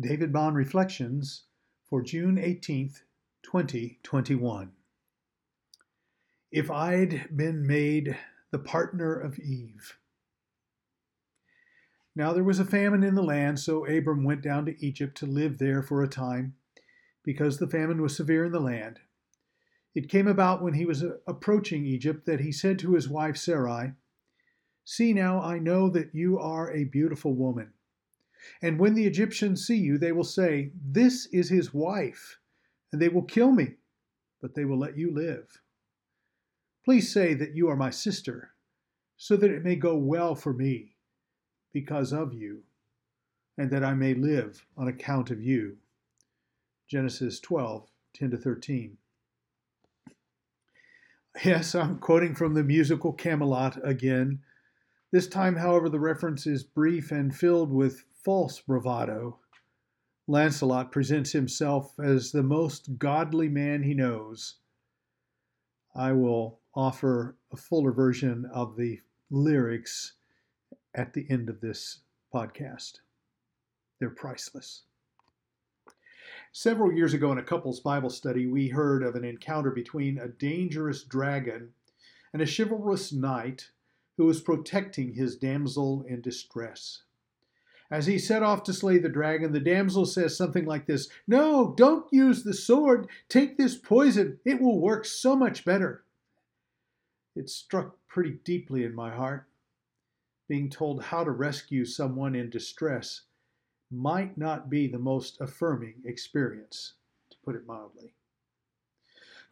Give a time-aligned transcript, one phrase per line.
[0.00, 1.42] David Bond Reflections
[1.84, 3.02] for June 18th,
[3.42, 4.72] 2021.
[6.50, 8.16] If I'd been made
[8.52, 9.98] the partner of Eve.
[12.16, 15.26] Now there was a famine in the land, so Abram went down to Egypt to
[15.26, 16.54] live there for a time,
[17.22, 18.98] because the famine was severe in the land.
[19.94, 23.36] It came about when he was uh, approaching Egypt that he said to his wife
[23.36, 23.92] Sarai,
[24.84, 27.74] See now, I know that you are a beautiful woman.
[28.60, 32.38] And when the Egyptians see you, they will say, This is his wife,
[32.92, 33.74] and they will kill me,
[34.40, 35.60] but they will let you live.
[36.84, 38.50] Please say that you are my sister,
[39.16, 40.96] so that it may go well for me
[41.72, 42.62] because of you,
[43.56, 45.76] and that I may live on account of you.
[46.88, 48.98] Genesis 12, 10 to 13.
[51.44, 54.40] Yes, I'm quoting from the musical Camelot again.
[55.12, 59.38] This time, however, the reference is brief and filled with false bravado.
[60.28, 64.56] Lancelot presents himself as the most godly man he knows.
[65.94, 70.14] I will offer a fuller version of the lyrics
[70.94, 72.00] at the end of this
[72.32, 73.00] podcast.
[73.98, 74.84] They're priceless.
[76.52, 80.28] Several years ago in a couple's Bible study, we heard of an encounter between a
[80.28, 81.72] dangerous dragon
[82.32, 83.70] and a chivalrous knight
[84.16, 87.02] who was protecting his damsel in distress.
[87.92, 91.74] As he set off to slay the dragon, the damsel says something like this No,
[91.76, 93.06] don't use the sword.
[93.28, 94.40] Take this poison.
[94.46, 96.02] It will work so much better.
[97.36, 99.46] It struck pretty deeply in my heart.
[100.48, 103.24] Being told how to rescue someone in distress
[103.90, 106.94] might not be the most affirming experience,
[107.28, 108.14] to put it mildly.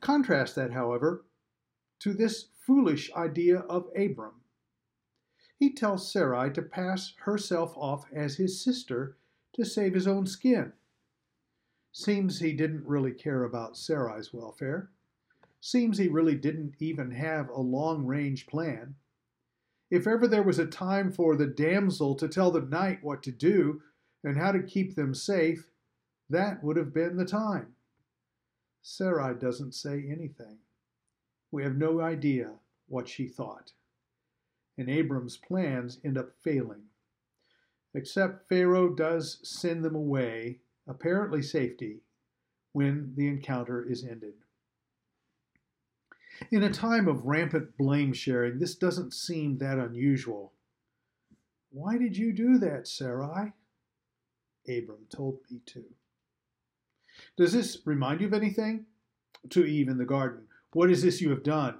[0.01, 1.27] Contrast that, however,
[1.99, 4.40] to this foolish idea of Abram
[5.61, 9.19] he tells Sarai to pass herself off as his sister
[9.53, 10.73] to save his own skin.
[11.93, 14.89] Seems he didn't really care about Sarai's welfare.
[15.61, 18.95] Seems he really didn't even have a long range plan.
[19.91, 23.31] If ever there was a time for the damsel to tell the knight what to
[23.31, 23.83] do
[24.25, 25.71] and how to keep them safe,
[26.31, 27.75] that would have been the time.
[28.81, 30.57] Sarai doesn't say anything.
[31.51, 32.53] We have no idea
[32.89, 33.73] what she thought
[34.79, 36.83] and Abram's plans end up failing.
[37.95, 42.01] Except Pharaoh does send them away, apparently safety,
[42.73, 44.35] when the encounter is ended.
[46.51, 50.53] In a time of rampant blame sharing, this doesn't seem that unusual.
[51.71, 53.53] Why did you do that, Sarai?
[54.69, 55.85] Abram told me to.
[57.37, 58.87] Does this remind you of anything?
[59.51, 60.47] To Eve in the garden.
[60.73, 61.79] What is this you have done?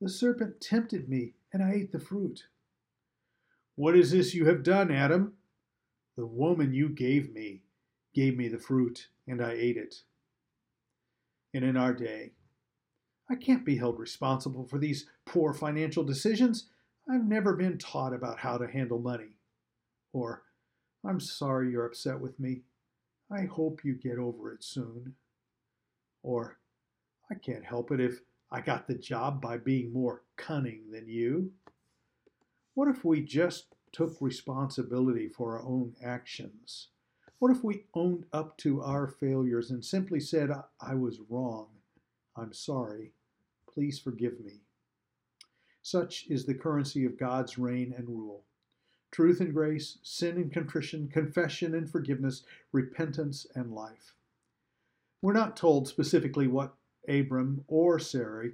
[0.00, 2.48] The serpent tempted me, and I ate the fruit.
[3.76, 5.38] What is this you have done, Adam?
[6.14, 7.62] The woman you gave me
[8.14, 10.02] gave me the fruit, and I ate it.
[11.54, 12.32] And in our day,
[13.30, 16.68] I can't be held responsible for these poor financial decisions.
[17.10, 19.38] I've never been taught about how to handle money.
[20.12, 20.42] Or,
[21.08, 22.64] I'm sorry you're upset with me.
[23.32, 25.14] I hope you get over it soon.
[26.22, 26.58] Or,
[27.30, 31.52] I can't help it if I got the job by being more cunning than you.
[32.74, 36.88] What if we just took responsibility for our own actions?
[37.38, 41.68] What if we owned up to our failures and simply said, I was wrong.
[42.36, 43.12] I'm sorry.
[43.72, 44.60] Please forgive me.
[45.82, 48.44] Such is the currency of God's reign and rule
[49.12, 52.42] truth and grace, sin and contrition, confession and forgiveness,
[52.72, 54.14] repentance and life.
[55.22, 56.74] We're not told specifically what
[57.08, 58.52] Abram or Sarai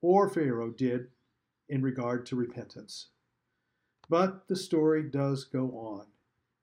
[0.00, 1.08] or Pharaoh did
[1.68, 3.08] in regard to repentance.
[4.08, 6.06] But the story does go on,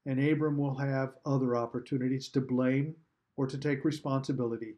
[0.05, 2.95] and Abram will have other opportunities to blame
[3.37, 4.75] or to take responsibility,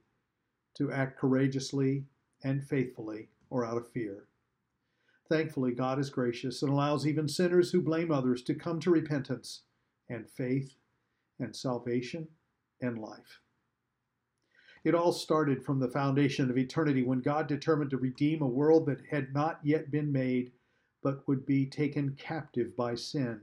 [0.75, 2.05] to act courageously
[2.43, 4.27] and faithfully or out of fear.
[5.27, 9.63] Thankfully, God is gracious and allows even sinners who blame others to come to repentance
[10.09, 10.75] and faith
[11.39, 12.27] and salvation
[12.81, 13.39] and life.
[14.83, 18.87] It all started from the foundation of eternity when God determined to redeem a world
[18.87, 20.51] that had not yet been made,
[21.03, 23.41] but would be taken captive by sin.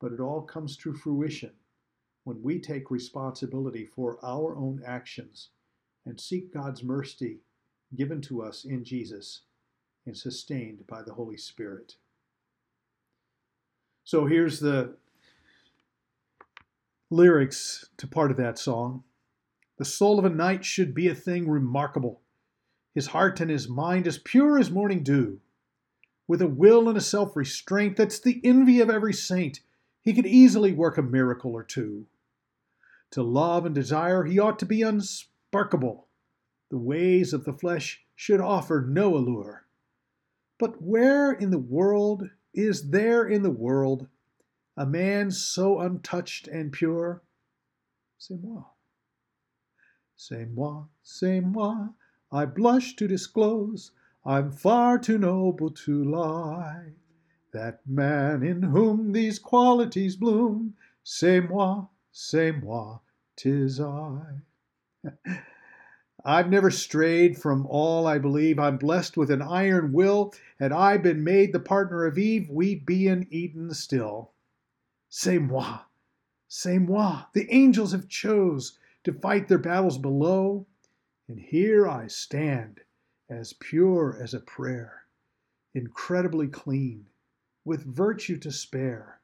[0.00, 1.52] But it all comes to fruition
[2.24, 5.50] when we take responsibility for our own actions
[6.04, 7.38] and seek God's mercy
[7.94, 9.42] given to us in Jesus
[10.04, 11.94] and sustained by the Holy Spirit.
[14.04, 14.96] So here's the
[17.10, 19.04] lyrics to part of that song.
[19.78, 22.20] The soul of a knight should be a thing remarkable,
[22.94, 25.40] his heart and his mind as pure as morning dew.
[26.26, 29.60] With a will and a self restraint that's the envy of every saint,
[30.02, 32.06] he could easily work a miracle or two.
[33.12, 36.08] To love and desire, he ought to be unsparkable.
[36.70, 39.64] The ways of the flesh should offer no allure.
[40.58, 44.08] But where in the world is there in the world
[44.76, 47.22] a man so untouched and pure?
[48.18, 48.64] C'est moi.
[50.20, 51.94] C'est moi, c'est moi,
[52.32, 53.92] I blush to disclose,
[54.24, 56.94] I'm far too noble to lie.
[57.52, 60.74] That man in whom these qualities bloom,
[61.04, 63.00] c'est moi, c'est moi,
[63.36, 64.40] tis I.
[66.24, 68.58] I've never strayed from all I believe.
[68.58, 70.34] I'm blessed with an iron will.
[70.58, 74.32] Had I been made the partner of Eve, we'd be in Eden still.
[75.08, 75.82] C'est moi,
[76.48, 77.28] c'est moi.
[77.34, 80.66] The angels have chose to fight their battles below,
[81.28, 82.80] and here I stand,
[83.28, 85.04] as pure as a prayer,
[85.74, 87.06] incredibly clean,
[87.64, 89.20] with virtue to spare,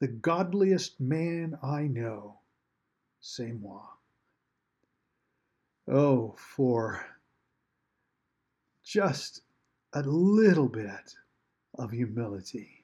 [0.00, 2.38] the godliest man I know.
[3.20, 3.82] C'est moi.
[5.88, 7.04] Oh, for
[8.82, 9.42] just
[9.92, 11.16] a little bit
[11.78, 12.75] of humility.